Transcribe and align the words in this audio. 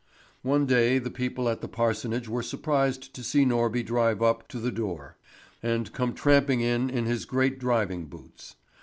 One 0.41 0.65
day 0.65 0.97
the 0.97 1.11
people 1.11 1.47
at 1.47 1.61
the 1.61 1.67
parsonage 1.67 2.27
were 2.27 2.41
surprised 2.41 3.13
to 3.13 3.23
see 3.23 3.45
Norby 3.45 3.85
drive 3.85 4.19
up 4.19 4.47
to 4.47 4.57
the 4.57 4.71
door, 4.71 5.15
and 5.61 5.93
come 5.93 6.15
tramping 6.15 6.61
in 6.61 6.89
in 6.89 7.05
his 7.05 7.23
great 7.25 7.59
driving 7.59 8.05
boots. 8.05 8.55